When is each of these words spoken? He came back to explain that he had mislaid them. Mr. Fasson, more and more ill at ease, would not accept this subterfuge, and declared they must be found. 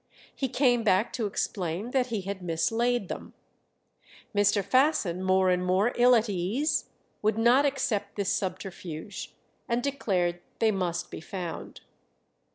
He 0.35 0.49
came 0.49 0.83
back 0.83 1.13
to 1.13 1.27
explain 1.27 1.91
that 1.91 2.07
he 2.07 2.21
had 2.21 2.41
mislaid 2.41 3.07
them. 3.07 3.35
Mr. 4.35 4.63
Fasson, 4.63 5.19
more 5.21 5.51
and 5.51 5.63
more 5.63 5.93
ill 5.95 6.15
at 6.15 6.27
ease, 6.27 6.85
would 7.21 7.37
not 7.37 7.67
accept 7.67 8.15
this 8.15 8.33
subterfuge, 8.33 9.35
and 9.69 9.83
declared 9.83 10.41
they 10.57 10.71
must 10.71 11.11
be 11.11 11.21
found. 11.21 11.81